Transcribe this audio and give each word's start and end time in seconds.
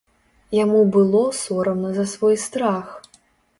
Яму 0.63 0.79
было 0.95 1.21
сорамна 1.41 1.93
за 2.01 2.09
свой 2.17 2.35
страх. 2.47 2.85